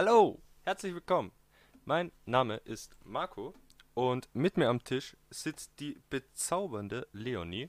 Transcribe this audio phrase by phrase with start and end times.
[0.00, 1.32] Hallo, herzlich willkommen.
[1.84, 3.52] Mein Name ist Marco
[3.94, 7.68] und mit mir am Tisch sitzt die bezaubernde Leonie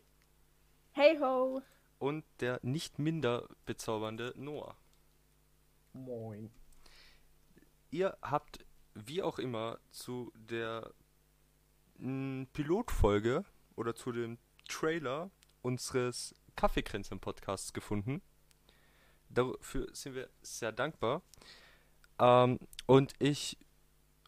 [0.91, 1.63] Hey ho!
[1.97, 4.77] und der nicht minder bezaubernde Noah.
[5.93, 6.51] Moin.
[7.89, 10.93] Ihr habt wie auch immer zu der
[11.97, 13.43] Pilotfolge
[13.75, 15.31] oder zu dem Trailer
[15.63, 18.21] unseres Kaffeekränzchen Podcasts gefunden.
[19.29, 21.23] Dafür sind wir sehr dankbar.
[22.19, 23.57] Ähm, und ich,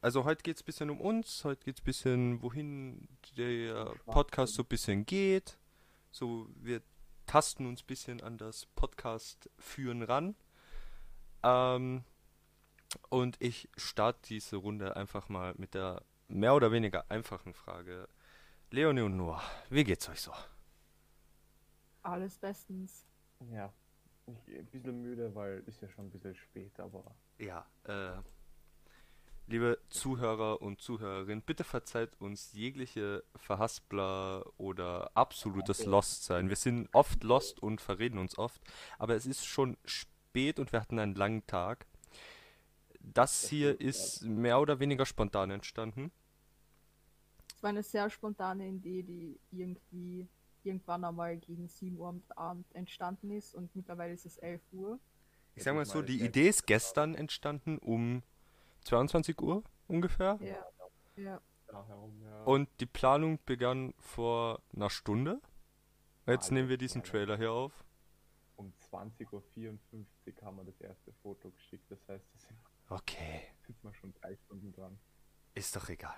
[0.02, 3.94] also heute geht es ein bisschen um uns, heute geht es ein bisschen, wohin der
[4.06, 5.60] Podcast so ein bisschen geht.
[6.12, 6.82] So, wir
[7.26, 10.36] tasten uns ein bisschen an das Podcast führen ran.
[11.44, 12.04] Ähm,
[13.10, 18.08] und ich starte diese Runde einfach mal mit der mehr oder weniger einfachen Frage.
[18.70, 20.32] Leonie und Noah, wie geht's euch so?
[22.04, 23.06] Alles bestens.
[23.52, 23.74] Ja,
[24.28, 28.22] ich bin ein bisschen müde, weil ist ja schon ein bisschen spät, aber Ja, äh,
[29.48, 36.50] liebe Zuhörer und Zuhörerinnen, bitte verzeiht uns jegliche Verhaspler oder absolutes Lost-Sein.
[36.50, 38.62] Wir sind oft lost und verreden uns oft,
[39.00, 41.88] aber es ist schon spät und wir hatten einen langen Tag.
[43.00, 46.12] Das hier ist mehr oder weniger spontan entstanden.
[47.56, 50.28] Es war eine sehr spontane Idee, die irgendwie
[50.62, 55.00] irgendwann einmal gegen 7 Uhr am Abend entstanden ist und mittlerweile ist es 11 Uhr.
[55.56, 58.24] Ich sag mal so, die Idee ist gestern entstanden um
[58.86, 60.40] 22 Uhr ungefähr.
[60.42, 60.66] Ja.
[61.22, 61.42] Ja.
[62.46, 65.42] Und die Planung begann vor einer Stunde.
[66.26, 67.04] Jetzt Alter, nehmen wir diesen.
[67.04, 67.84] Trailer hier auf.
[68.58, 69.40] um 20.54 Uhr
[70.42, 72.58] haben wir das erste Foto geschickt, das heißt, da sind,
[72.90, 75.00] Okay, sitzen wir schon drei Stunden dran.
[75.54, 76.16] ist doch egal.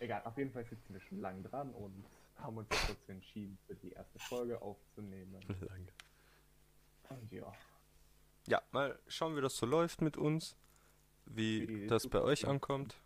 [0.00, 2.04] Egal, auf jeden Fall sitzen wir schon lang dran und
[2.36, 5.40] haben uns jetzt dazu entschieden, für die erste Folge aufzunehmen.
[5.60, 5.92] Lange.
[7.10, 7.52] Und ja,
[8.46, 10.56] Ja, mal schauen, wie das so läuft mit uns.
[11.26, 12.96] Wie Wie das bei euch ankommt.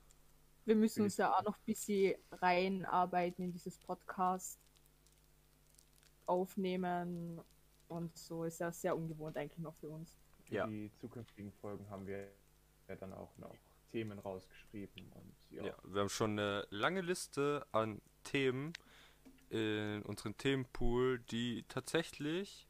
[0.65, 4.59] Wir müssen uns ja auch noch ein bisschen reinarbeiten in dieses Podcast
[6.27, 7.41] aufnehmen
[7.89, 10.19] und so ist ja sehr ungewohnt eigentlich noch für uns.
[10.45, 10.67] für Ja.
[10.67, 12.29] die zukünftigen Folgen haben wir
[12.89, 13.55] ja dann auch noch
[13.93, 18.73] Themen rausgeschrieben und ja, Ja, wir haben schon eine lange Liste an Themen
[19.49, 22.68] in unserem Themenpool, die tatsächlich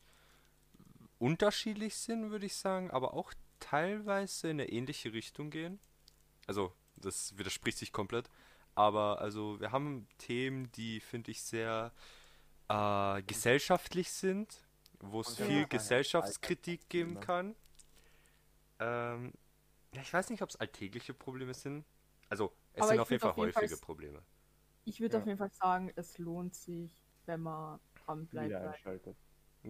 [1.19, 5.81] unterschiedlich sind, würde ich sagen, aber auch teilweise in eine ähnliche Richtung gehen.
[6.47, 8.31] Also, das widerspricht sich komplett.
[8.75, 11.93] Aber also, wir haben Themen, die, finde ich, sehr
[12.69, 14.69] äh, gesellschaftlich sind,
[15.01, 17.21] wo es viel Gesellschaftskritik geben Alltagsprobleme.
[17.21, 17.57] kann.
[18.81, 19.33] Ähm,
[19.95, 21.87] ja, ich weiß nicht, ob es alltägliche Probleme sind.
[22.29, 24.23] Also, es Aber sind auf jeden Fall auf jeden Fall häufige s- Probleme.
[24.85, 25.21] Ich würde Ja.
[25.23, 26.91] auf jeden Fall sagen, es lohnt sich,
[27.27, 28.49] wenn man dran bleibt.
[28.51, 29.17] wieder einschaltet.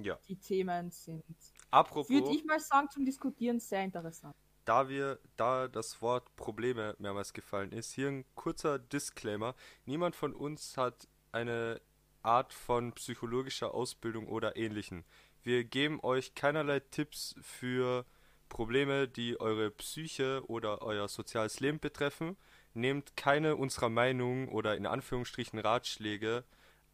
[0.02, 0.18] Ja.
[0.28, 1.24] Die Themen sind,
[1.70, 4.34] Apropos, würde ich mal sagen, zum Diskutieren sehr interessant.
[4.64, 9.54] da wir, da das Wort Probleme mehrmals gefallen ist, hier ein kurzer Disclaimer.
[9.86, 11.80] Niemand von uns hat eine
[12.22, 15.04] Art von psychologischer Ausbildung oder ähnlichen.
[15.42, 18.04] Wir geben euch keinerlei Tipps für
[18.48, 22.36] Probleme, die eure Psyche oder euer soziales Leben betreffen.
[22.74, 26.44] Nehmt keine unserer Meinungen oder in Anführungsstrichen Ratschläge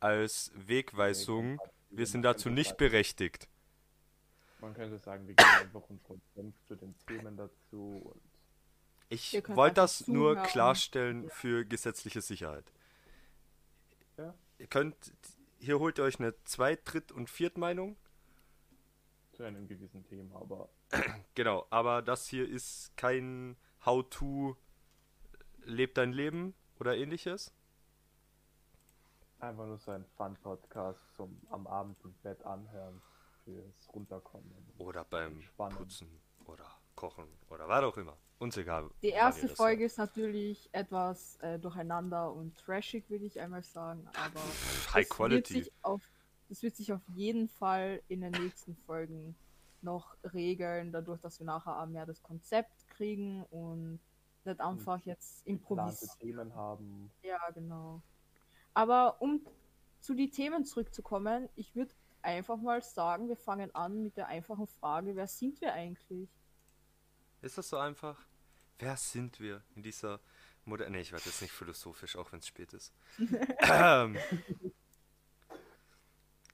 [0.00, 1.59] als Wegweisung.
[1.97, 3.49] Wir sind dazu nicht berechtigt.
[4.60, 8.21] Man könnte sagen, wir geben einfach unseren Senf zu den Themen dazu und
[9.10, 10.49] Ich wollte das nur zuhören.
[10.49, 12.65] klarstellen für gesetzliche Sicherheit.
[14.16, 14.34] Ja.
[14.59, 14.97] Ihr könnt,
[15.59, 17.97] hier holt ihr euch eine Zweit-, Dritt- und Viertmeinung.
[19.32, 20.69] zu einem gewissen Thema, aber
[21.34, 24.56] Genau, aber das hier ist kein How-to,
[25.65, 27.53] lebt dein Leben oder ähnliches.
[29.49, 33.00] Einfach nur so ein Fun-Podcast zum am Abend im Bett anhören
[33.44, 34.50] fürs Runterkommen.
[34.78, 35.77] Oder beim Entspannen.
[35.77, 38.16] Putzen oder Kochen oder was auch immer.
[38.38, 38.91] Uns egal.
[39.03, 39.93] Die erste Folge hört.
[39.93, 44.06] ist natürlich etwas äh, durcheinander und trashig, würde ich einmal sagen.
[44.14, 44.41] Aber
[44.93, 45.55] High das Quality.
[45.55, 46.02] Wird sich auf,
[46.49, 49.37] das wird sich auf jeden Fall in den nächsten Folgen
[49.82, 54.00] noch regeln, dadurch, dass wir nachher auch mehr das Konzept kriegen und
[54.44, 56.19] nicht einfach jetzt improvisieren.
[56.19, 57.11] Themen haben.
[57.23, 58.02] Ja, genau.
[58.75, 59.41] Aber um
[60.00, 64.67] zu den Themen zurückzukommen, ich würde einfach mal sagen, wir fangen an mit der einfachen
[64.67, 66.29] Frage, wer sind wir eigentlich?
[67.43, 68.19] Ist das so einfach?
[68.79, 70.21] Wer sind wir in dieser
[70.65, 70.88] Mutter?
[70.91, 72.93] Nee, ich werde jetzt nicht philosophisch, auch wenn es spät ist.
[73.71, 74.17] ähm,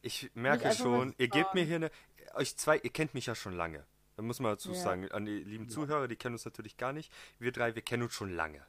[0.02, 1.90] ich merke schon, ihr gebt mir hier eine.
[2.34, 3.84] Euch zwei, ihr kennt mich ja schon lange.
[4.16, 4.74] Da muss man dazu Ja.
[4.74, 7.12] sagen, an die lieben Zuhörer, die kennen uns natürlich gar nicht.
[7.38, 8.64] Wir drei, wir kennen uns schon lange.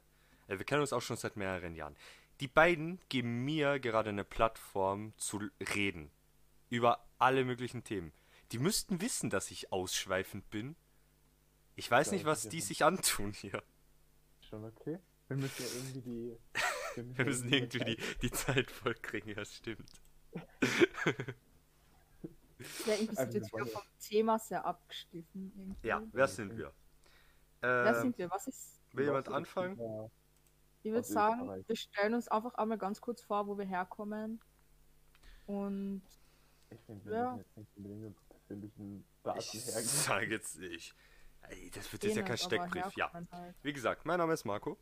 [0.48, 1.96] Äh, Wir kennen uns auch schon seit mehreren Jahren.
[2.42, 6.10] Die beiden geben mir gerade eine Plattform zu reden.
[6.70, 8.12] Über alle möglichen Themen.
[8.50, 10.74] Die müssten wissen, dass ich ausschweifend bin.
[11.76, 13.62] Ich weiß Ja, nicht, was ja die sich antun hier.
[14.40, 14.98] Schon okay?
[15.28, 16.36] Wir müssen ja irgendwie die.
[17.16, 19.88] Wir müssen ja irgendwie die, die Zeit vollkriegen, ja stimmt.
[20.34, 20.42] Ja,
[22.94, 25.52] irgendwie Also sind jetzt wieder ja- vom Thema sehr abgeschliffen.
[25.56, 25.86] Irgendwie.
[25.88, 26.72] Ja, wer sind wir?
[27.60, 28.28] Wer Äh, sind wir?
[28.32, 28.80] Was ist.
[28.94, 29.76] will jemand anfangen?
[29.76, 30.10] dieser-
[30.82, 31.68] Ich würde sagen, Österreich?
[31.68, 34.40] wir stellen uns einfach einmal ganz kurz vor, wo wir herkommen.
[35.46, 36.02] Und
[36.70, 37.36] Ich finde, wir Ja.
[37.36, 39.84] jetzt nicht unbedingt persönlichen Daten Ich hergeben.
[39.86, 40.94] sage jetzt nicht.
[41.42, 42.96] Ey, das wird jetzt ja kein aber Steckbrief.
[42.96, 43.54] Ja, Halt.
[43.62, 44.78] wie gesagt, mein Name ist Marco.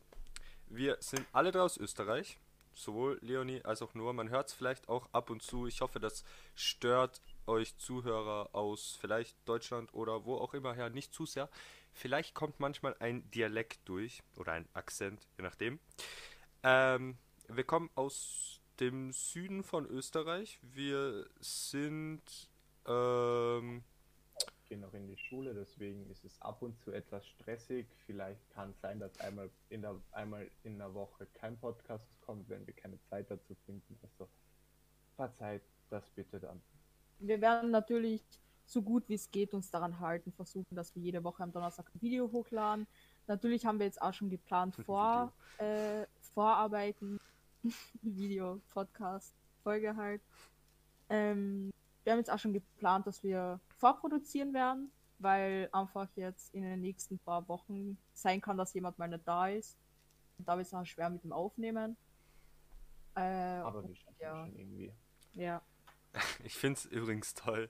[0.67, 2.39] Wir sind alle drei aus Österreich.
[2.73, 4.13] Sowohl Leonie als auch Noah.
[4.13, 5.67] Man hört es vielleicht auch ab und zu.
[5.67, 6.23] Ich hoffe, das
[6.55, 11.49] stört euch Zuhörer aus vielleicht Deutschland oder wo auch immer her nicht zu sehr.
[11.93, 15.79] Vielleicht kommt manchmal ein Dialekt durch oder ein Akzent, je nachdem.
[16.63, 17.17] Ähm,
[17.47, 20.59] wir kommen aus dem Süden von Österreich.
[20.61, 22.49] Wir sind
[22.85, 23.83] ähm,
[24.71, 27.87] gehen noch in die Schule, deswegen ist es ab und zu etwas stressig.
[28.05, 32.47] Vielleicht kann es sein, dass einmal in der, einmal in der Woche kein Podcast kommt,
[32.47, 33.99] wenn wir keine Zeit dazu finden.
[34.01, 34.29] Also
[35.17, 36.61] verzeiht das bitte dann.
[37.21, 38.23] Wir werden natürlich
[38.65, 41.93] so gut wie es geht uns daran halten, versuchen, dass wir jede Woche am Donnerstag
[41.93, 42.87] ein Video hochladen.
[43.27, 47.19] Natürlich haben wir jetzt auch schon geplant, vor, äh, Vorarbeiten,
[48.01, 50.21] Video, Podcast, Folge halt.
[51.09, 51.71] Ähm,
[52.03, 56.81] wir haben jetzt auch schon geplant, dass wir vorproduzieren werden, weil einfach jetzt in den
[56.81, 59.77] nächsten paar Wochen sein kann, dass jemand mal nicht da ist.
[60.39, 61.97] Und da wird es auch schwer mit dem Aufnehmen.
[63.15, 64.45] Äh, Aber wir schaffen ja.
[64.45, 64.93] schon irgendwie.
[65.33, 65.61] ja.
[66.43, 67.69] Ich finde es übrigens toll,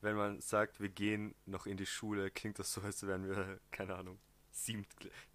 [0.00, 3.60] wenn man sagt, wir gehen noch in die Schule, klingt das so, als wären wir,
[3.70, 4.18] keine Ahnung,
[4.50, 4.86] sieben,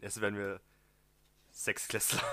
[0.02, 0.62] als wären wir
[1.52, 2.24] Sechsklässler.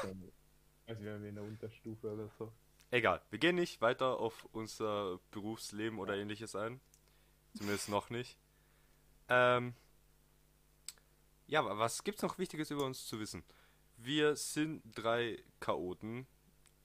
[0.87, 2.53] Also wären wir in der Unterstufe oder so.
[2.91, 6.81] Egal, wir gehen nicht weiter auf unser Berufsleben oder ähnliches ein.
[7.57, 8.37] Zumindest noch nicht.
[9.29, 9.75] Ähm,
[11.47, 13.45] ja, aber was gibt's noch Wichtiges über uns zu wissen?
[13.97, 16.27] Wir sind drei Chaoten,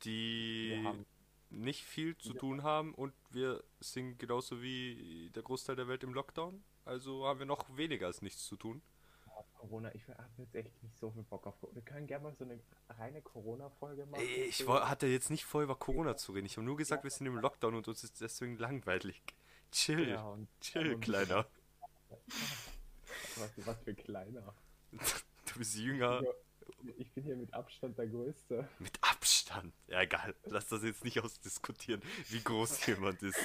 [0.03, 1.05] die Wir haben
[1.49, 2.39] nicht viel zu Ja.
[2.39, 6.63] tun haben und wir sind genauso wie der Großteil der Welt im Lockdown.
[6.85, 8.81] Also haben wir noch weniger als nichts zu tun.
[9.57, 11.75] Corona, ich habe jetzt echt nicht so viel Bock auf Corona.
[11.75, 12.59] Wir können gerne mal so eine
[12.97, 14.23] reine Corona-Folge machen.
[14.23, 16.45] Ey, Ich hatte jetzt nicht vor, über Corona zu reden.
[16.45, 19.21] Ich habe nur gesagt, wir sind im Lockdown und uns ist deswegen langweilig.
[19.71, 21.45] Chill, Ja, und, chill, Kleiner.
[23.37, 24.53] Was, was für kleiner.
[25.51, 26.21] Du bist jünger.
[26.23, 26.31] Ja,
[26.97, 28.67] Ich bin hier mit Abstand der Größte.
[28.77, 28.97] Mit
[29.49, 29.73] Abstand.
[29.87, 30.35] Ja, egal.
[30.45, 33.39] Lass das jetzt nicht ausdiskutieren, wie groß jemand ist.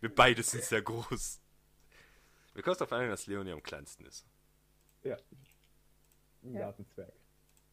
[0.00, 1.40] Wir beide sind sehr groß.
[2.54, 4.26] Wir kommen auf einen, dass Leonie am kleinsten ist.
[5.02, 5.16] Ja.
[6.42, 6.60] Ein Ja.
[6.60, 7.12] Gartenzwerg.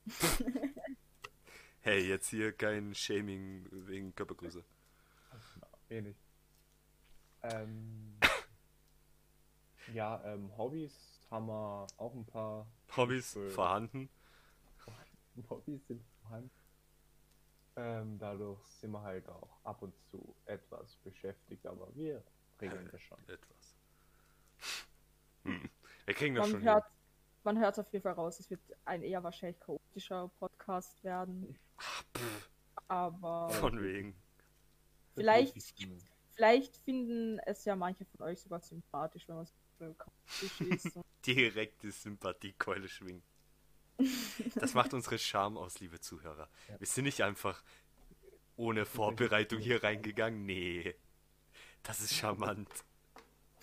[1.82, 4.62] Hey, jetzt hier kein Shaming wegen Körpergröße.
[5.90, 6.20] Eh nicht.
[7.44, 8.18] Ähm,
[9.94, 10.92] ja, ähm, Hobbys
[11.32, 12.68] haben wir auch ein paar.
[12.98, 14.10] Hobbys vorhanden.
[15.50, 16.52] Hobbys sind vorhanden.
[17.78, 22.24] Ähm, dadurch sind wir halt auch ab und zu etwas beschäftigt, aber wir
[22.60, 23.20] regeln das schon.
[23.28, 23.76] Etwas.
[25.44, 25.70] Hm.
[26.06, 26.86] Wir kriegen das Man schon hört,
[27.44, 31.56] man hört auf jeden Fall raus, es wird ein eher wahrscheinlich chaotischer Podcast werden.
[32.88, 33.60] Aber hin.
[33.60, 34.16] Von wegen.
[35.14, 35.74] Vielleicht-
[36.34, 41.00] vielleicht finden es ja manche von euch sogar sympathisch, wenn man so chaotisch ist.
[41.26, 43.22] Direkte Sympathiekeule schwingen.
[44.56, 46.50] Das macht unsere Charme aus, liebe Zuhörer.
[46.70, 46.80] Ja.
[46.80, 47.64] Wir sind nicht einfach
[48.56, 50.46] ohne Vorbereitung hier reingegangen.
[50.46, 50.96] Nee.
[51.84, 52.70] Das ist charmant.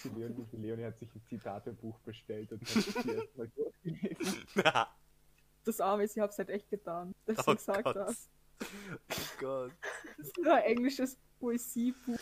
[0.03, 4.45] Die Leonie, die Leonie hat sich ein Zitatebuch bestellt und hat es hier erstmal durchgelesen.
[5.65, 7.97] das Arme ist, ich hab's halt echt getan, dass Oh du gesagt Gott.
[7.97, 8.29] hast.
[8.61, 9.73] oh Gott.
[10.19, 12.19] Das ist nur ein englisches Poesiebuch.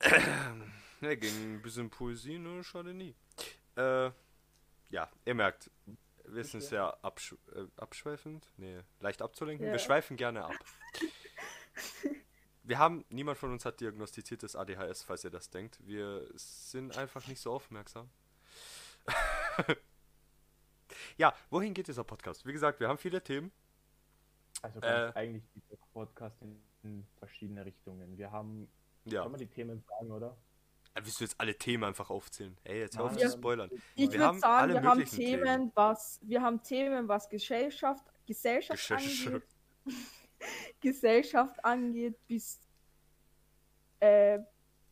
[1.00, 2.64] Ja, gegen ein bisschen Poesie, ne?
[2.64, 3.14] Schade nie.
[3.76, 4.10] Äh,
[4.88, 5.70] ja, ihr merkt,
[6.26, 8.46] wir sind sehr absch äh, abschweifend.
[8.56, 9.66] Nee, leicht abzulenken.
[9.66, 9.72] Ja.
[9.72, 10.54] Wir schweifen gerne ab.
[12.62, 15.78] Wir haben, niemand von uns hat diagnostiziertes ADHS, falls ihr das denkt.
[15.86, 18.08] Wir sind einfach nicht so aufmerksam.
[21.18, 22.46] ja, wohin geht dieser Podcast?
[22.46, 23.52] Wie gesagt, wir haben viele Themen.
[24.62, 25.12] Also Äh.
[25.14, 28.16] eigentlich geht der Podcast in, in verschiedene Richtungen.
[28.16, 28.68] Wir haben,
[29.04, 29.22] Ja.
[29.22, 30.36] kann man die Themen sagen, oder?
[30.96, 32.56] Willst du jetzt alle Themen einfach aufzählen?
[32.64, 33.32] Ey, jetzt hör auf Nein, zu Ja.
[33.32, 33.70] spoilern.
[33.96, 35.72] Ich Wir würde haben sagen, alle wir haben möglichen Themen, Themen.
[35.74, 39.34] was wir haben Themen, was Gesellschaft, Gesellschaft Gesellschaft.
[39.34, 39.48] angeht,
[40.80, 42.60] Gesellschaft angeht, bis
[44.00, 44.38] äh,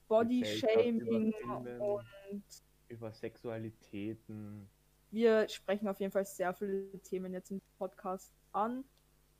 [0.08, 2.44] Body Shaming über und
[2.88, 4.68] über Sexualitäten.
[5.10, 8.84] wir sprechen auf jeden Fall sehr viele Themen jetzt im Podcast an.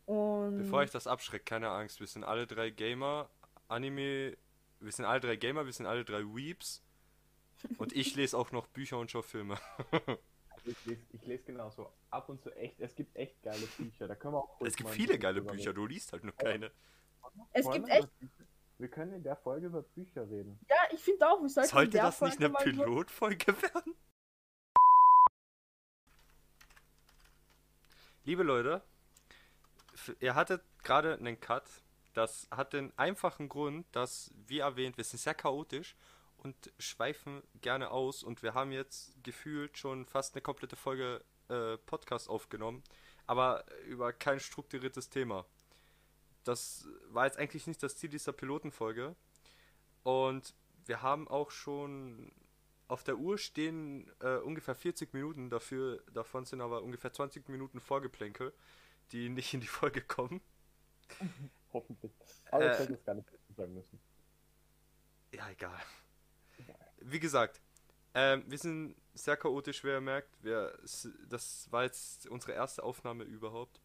[0.07, 3.31] Und Bevor ich das abschreckt, keine Angst, wir sind alle drei Gamer,
[3.69, 4.37] Anime,
[4.83, 6.83] wir sind alle drei Gamer, wir sind alle drei Weeps
[7.79, 9.59] und ich lese auch noch Bücher und schaue Filme.
[10.65, 14.07] Ich lese, ich lese genauso ab und zu echt, es gibt echt geile Bücher.
[14.07, 15.75] Da können wir auch Es gibt viele geile Bücher, reden.
[15.75, 16.71] du liest halt nur keine.
[17.53, 18.09] Es gibt wir echt,
[18.79, 20.61] Wir können in der Folge über Bücher reden.
[20.69, 22.85] ja, ich finde auch, wir sollten in Sollte der das nicht Folge eine mal über-
[22.85, 23.95] Pilotfolge werden?
[28.25, 28.83] Liebe Leute,
[30.21, 31.65] ihr hattet gerade einen Cut.
[32.13, 35.97] Das hat den einfachen Grund, dass, wie erwähnt, wir sind sehr chaotisch
[36.37, 38.23] und schweifen gerne aus.
[38.23, 42.83] Und wir haben jetzt gefühlt schon fast eine komplette Folge äh, Podcast aufgenommen,
[43.27, 45.47] aber über kein strukturiertes Thema.
[46.45, 49.15] Das war jetzt eigentlich nicht das Ziel dieser Pilotenfolge.
[50.03, 50.55] Und
[50.85, 52.33] wir haben auch schon
[52.89, 57.81] auf der Uhr stehen äh, ungefähr 40 Minuten, dafür, davon sind aber ungefähr 20 Minuten
[57.81, 58.53] Vorgeplänkel,
[59.13, 60.43] die nicht in die Folge kommen.
[61.73, 62.13] Hoffentlich.
[62.51, 64.01] Aber Äh, ich hätte es gar nicht sagen müssen.
[65.33, 65.81] Ja, egal.
[67.01, 67.61] Wie gesagt,
[68.15, 70.43] ähm, wir sind sehr chaotisch, wie ihr merkt.
[70.43, 70.79] Wir,
[71.29, 73.81] das war jetzt unsere erste Aufnahme überhaupt.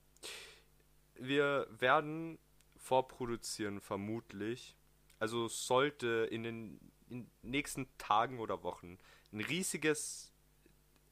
[1.15, 2.37] Wir werden
[2.75, 4.75] vorproduzieren, vermutlich.
[5.19, 6.79] Also sollte in den
[7.09, 8.97] in nächsten Tagen oder Wochen
[9.31, 10.31] ein riesiges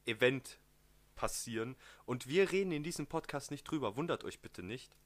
[0.05, 0.59] Event
[1.15, 1.75] passieren.
[2.05, 3.95] Und wir reden in diesem Podcast nicht drüber.
[3.95, 4.97] Wundert euch bitte nicht.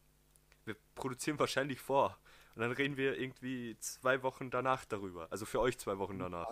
[0.70, 2.16] Wir produzieren wahrscheinlich vor.
[2.56, 5.28] Und dann reden wir irgendwie zwei Wochen danach darüber.
[5.32, 6.48] Also für euch zwei Wochen danach.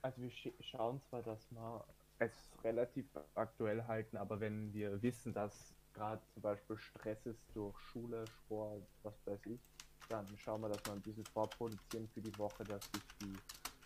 [0.00, 1.84] Also wir sch schauen zwar, dass wir
[2.18, 2.32] es
[2.64, 3.04] relativ
[3.34, 8.82] aktuell halten, aber wenn wir wissen, dass gerade zum Beispiel Stress ist durch Schule, Sport,
[9.02, 9.60] was weiß ich,
[10.08, 13.36] dann schauen wir, dass wir ein bisschen vorproduzieren für die Woche, dass sich die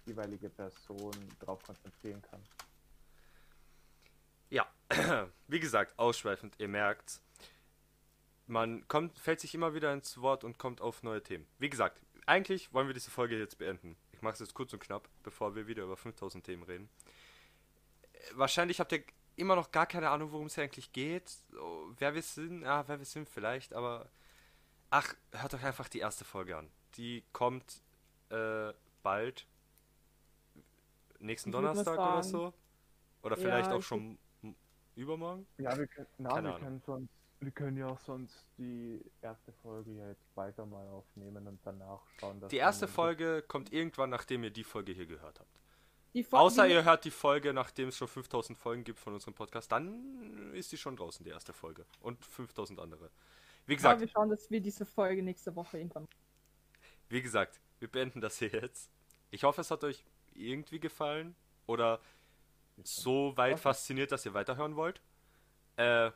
[0.07, 2.41] jeweilige Person darauf konzentrieren kann.
[4.51, 4.67] Ja,
[5.49, 7.21] wie gesagt, ausschweifend, ihr merkt's.
[8.47, 11.47] Man kommt, fällt sich immer wieder ins Wort und kommt auf neue Themen.
[11.59, 13.97] Wie gesagt, eigentlich wollen wir diese Folge jetzt beenden.
[14.13, 16.89] Ich mache es jetzt kurz und knapp, bevor wir wieder über 5000 Themen reden.
[18.13, 19.03] Äh, Wahrscheinlich habt ihr
[19.37, 21.31] immer noch gar keine Ahnung, worum es hier eigentlich geht.
[21.99, 24.09] Wer wir sind, ja, wer wir sind vielleicht, aber
[24.91, 26.71] ach, hört euch einfach die erste Folge an.
[26.97, 27.83] Die kommt
[28.31, 28.73] äh,
[29.03, 29.47] bald.
[31.19, 32.55] Nächsten Ich Donnerstag oder so.
[33.23, 34.19] Oder Ja, vielleicht auch ich schon
[34.95, 35.47] übermorgen.
[35.59, 36.65] Ja, wir können, na, Keine wir Ahnung.
[36.65, 37.11] können sonst,
[37.47, 42.01] wir können ja auch sonst die erste Folge ja jetzt weiter mal aufnehmen und danach
[42.19, 45.61] schauen, dass Die erste Folge kommt irgendwann, nachdem ihr die Folge hier gehört habt.
[46.13, 49.71] Die Außer ihr hört die Folge, nachdem es schon 5000 Folgen gibt von unserem Podcast,
[49.71, 51.87] dann ist die schon draußen, die erste Folge.
[52.01, 53.11] Und 5000 andere.
[53.67, 56.09] Wie Ja, gesagt, wir schauen, dass wir diese Folge nächste Woche irgendwann.
[57.09, 58.91] wie gesagt, wir beenden das hier jetzt.
[59.31, 61.37] Ich hoffe, es hat euch irgendwie gefallen
[61.67, 62.01] oder
[62.83, 65.01] so weit fasziniert, dass ihr weiterhören wollt.
[65.77, 66.11] Äh,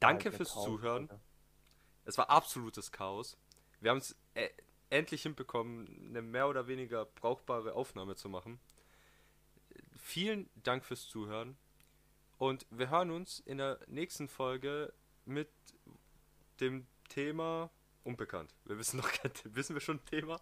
[0.00, 1.08] danke fürs Chaos- Zuhören.
[1.08, 1.22] Folge.
[2.04, 3.36] Es war absolutes Chaos.
[3.80, 4.48] Wir haben es äh,
[4.90, 8.58] endlich hinbekommen, eine mehr oder weniger brauchbare Aufnahme zu machen.
[9.96, 11.56] Vielen Dank fürs Zuhören.
[12.38, 14.92] Und wir hören uns in der nächsten Folge
[15.24, 15.48] mit
[16.60, 17.70] dem Thema
[18.04, 18.54] unbekannt.
[18.64, 20.40] Wir wissen noch kein Wissen wir schon ein Thema?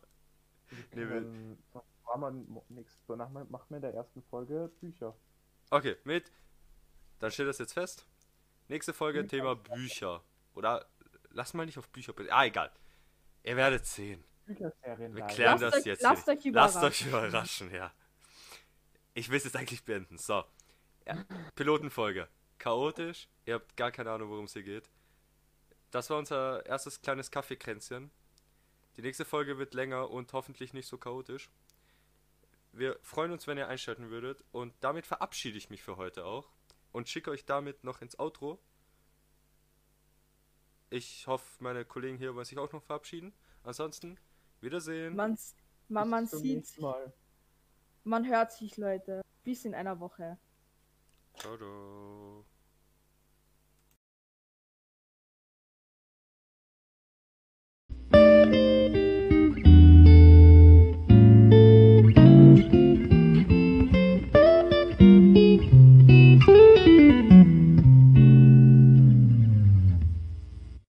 [0.94, 1.56] Nee, wir-
[3.06, 5.14] danach ma- machen wir in der ersten Folge Bücher.
[5.70, 6.32] Okay, mit.
[7.20, 8.06] Dann steht das jetzt fest.
[8.68, 9.30] Nächste Folge Bücher.
[9.36, 10.22] Thema Bücher.
[10.54, 10.86] Oder
[11.30, 12.14] lass mal nicht auf Bücher.
[12.30, 12.70] Ah, egal.
[13.44, 14.24] Ihr werdet sehen.
[14.46, 15.14] Bücherserien.
[15.14, 16.02] Wir klären Lasst das euch- jetzt.
[16.02, 16.32] lasst hier.
[16.34, 16.84] euch lasst überraschen.
[16.84, 17.92] euch überraschen, ja.
[19.14, 20.18] Ich will es jetzt eigentlich beenden.
[20.18, 20.44] So.
[21.06, 21.24] Ja.
[21.54, 22.28] Pilotenfolge.
[22.58, 23.28] Chaotisch.
[23.44, 24.90] Ihr habt gar keine Ahnung, worum es hier geht.
[25.90, 28.10] Das war unser erstes kleines Kaffeekränzchen.
[28.96, 31.50] Die nächste Folge wird länger und hoffentlich nicht so chaotisch.
[32.72, 34.42] Wir freuen uns, wenn ihr einschalten würdet.
[34.52, 36.48] Und damit verabschiede ich mich für heute auch.
[36.96, 38.58] Und schicke euch damit noch ins Outro.
[40.88, 43.34] Ich hoffe, meine Kollegen hier wollen sich auch noch verabschieden.
[43.64, 44.18] Ansonsten,
[44.62, 45.14] Wiedersehen.
[45.14, 45.36] Man,
[45.88, 47.12] man, man sieht, Mal.
[48.04, 49.20] man hört sich, Leute.
[49.44, 50.38] Bis in einer Woche.
[51.34, 52.46] Ciao, ciao.